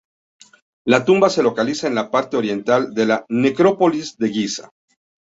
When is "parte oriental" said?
2.09-2.91